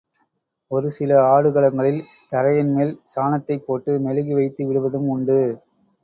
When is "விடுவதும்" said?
4.67-5.07